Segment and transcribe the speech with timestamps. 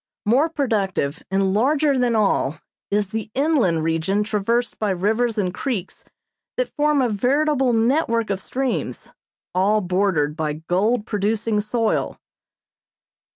[0.25, 2.57] More productive and larger than all
[2.89, 6.03] is the inland region traversed by rivers and creeks
[6.57, 9.09] that form a veritable network of streams,
[9.53, 12.19] all bordered by gold producing soil.